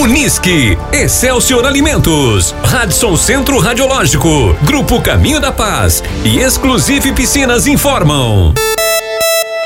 [0.00, 8.54] Unisque, Excelsior Alimentos, Radisson Centro Radiológico, Grupo Caminho da Paz e Exclusive Piscinas informam.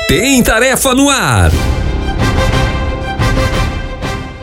[0.09, 1.51] Tem tarefa no ar.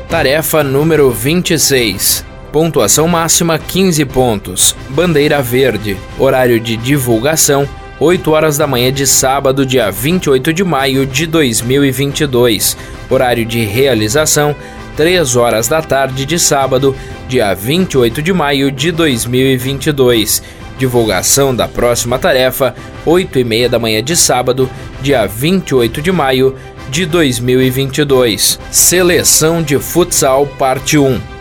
[0.09, 2.25] Tarefa número 26.
[2.51, 4.75] Pontuação máxima 15 pontos.
[4.89, 5.99] Bandeira verde.
[6.19, 7.69] Horário de divulgação
[8.03, 12.77] 8 horas da manhã de sábado, dia 28 de maio de 2022.
[13.09, 14.57] Horário de realização
[14.97, 16.95] 3 horas da tarde de sábado,
[17.29, 20.43] dia 28 de maio de 2022.
[20.79, 22.75] Divulgação da próxima tarefa,
[23.07, 24.69] 8 e meia da manhã de sábado,
[25.01, 26.57] dia 28 de maio
[26.91, 28.59] de 2022.
[28.71, 31.32] Seleção de Futsal Parte 1.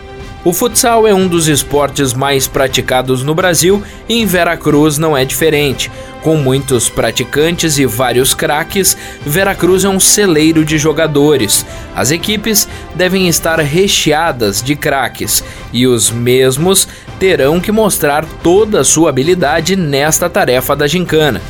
[0.44, 5.24] O futsal é um dos esportes mais praticados no Brasil e em Veracruz não é
[5.24, 5.88] diferente.
[6.20, 11.64] Com muitos praticantes e vários craques, Veracruz é um celeiro de jogadores.
[11.94, 16.88] As equipes devem estar recheadas de craques e os mesmos
[17.20, 21.40] terão que mostrar toda a sua habilidade nesta tarefa da gincana.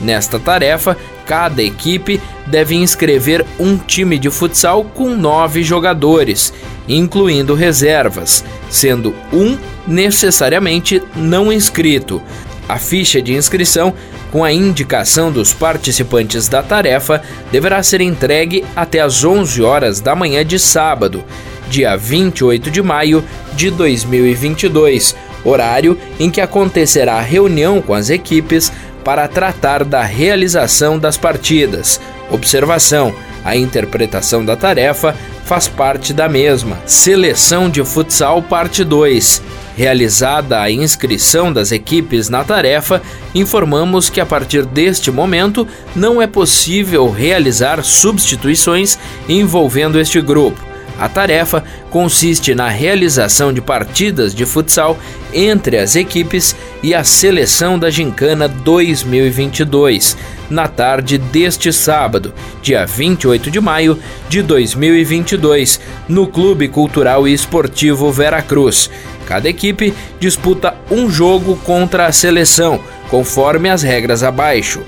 [0.00, 0.96] Nesta tarefa,
[1.28, 6.54] cada equipe deve inscrever um time de futsal com nove jogadores,
[6.88, 12.22] incluindo reservas, sendo um necessariamente não inscrito.
[12.66, 13.92] A ficha de inscrição,
[14.32, 20.14] com a indicação dos participantes da tarefa, deverá ser entregue até às 11 horas da
[20.14, 21.22] manhã de sábado,
[21.68, 23.22] dia 28 de maio
[23.54, 28.72] de 2022, horário em que acontecerá a reunião com as equipes
[29.04, 32.00] para tratar da realização das partidas.
[32.30, 36.78] Observação: a interpretação da tarefa faz parte da mesma.
[36.84, 39.42] Seleção de futsal, parte 2.
[39.76, 43.00] Realizada a inscrição das equipes na tarefa,
[43.34, 50.68] informamos que a partir deste momento não é possível realizar substituições envolvendo este grupo.
[50.98, 54.98] A tarefa consiste na realização de partidas de futsal
[55.32, 60.16] entre as equipes e a seleção da Gincana 2022,
[60.48, 68.10] na tarde deste sábado, dia 28 de maio de 2022, no Clube Cultural e Esportivo
[68.12, 68.90] Veracruz.
[69.26, 72.80] Cada equipe disputa um jogo contra a seleção,
[73.10, 74.80] conforme as regras abaixo.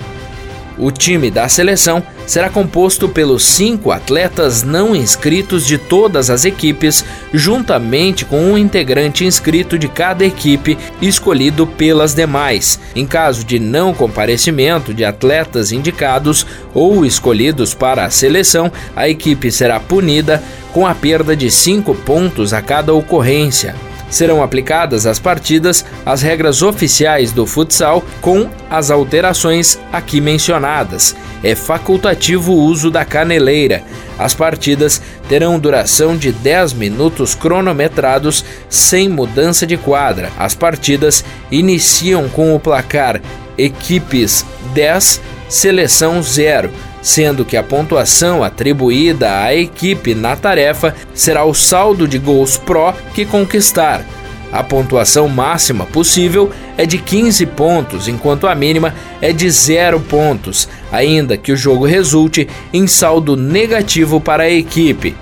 [0.81, 7.05] O time da seleção será composto pelos cinco atletas não inscritos de todas as equipes,
[7.35, 12.81] juntamente com um integrante inscrito de cada equipe escolhido pelas demais.
[12.97, 19.53] Em caso de não comparecimento de atletas indicados ou escolhidos para a seleção, a equipe
[19.53, 20.43] será punida
[20.73, 23.75] com a perda de cinco pontos a cada ocorrência
[24.11, 31.17] serão aplicadas às partidas as regras oficiais do futsal com as alterações aqui mencionadas.
[31.43, 33.83] É facultativo o uso da caneleira.
[34.19, 40.31] As partidas terão duração de 10 minutos cronometrados sem mudança de quadra.
[40.39, 43.23] As partidas iniciam com o placar
[43.57, 44.45] equipes
[44.75, 46.71] 10, seleção 0
[47.03, 52.95] sendo que a pontuação atribuída à equipe na tarefa será o saldo de gols pró
[53.15, 54.05] que conquistar.
[54.53, 60.69] A pontuação máxima possível é de 15 pontos, enquanto a mínima é de 0 pontos,
[60.91, 65.15] ainda que o jogo resulte em saldo negativo para a equipe.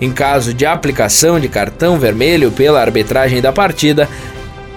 [0.00, 4.08] Em caso de aplicação de cartão vermelho pela arbitragem da partida,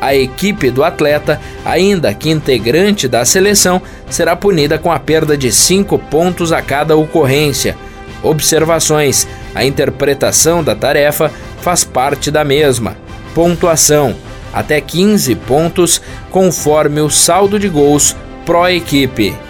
[0.01, 5.51] a equipe do atleta, ainda que integrante da seleção, será punida com a perda de
[5.51, 7.75] 5 pontos a cada ocorrência.
[8.23, 12.97] Observações: a interpretação da tarefa faz parte da mesma.
[13.33, 14.15] Pontuação:
[14.53, 16.01] até 15 pontos,
[16.31, 18.15] conforme o saldo de gols
[18.45, 19.48] pró-equipe.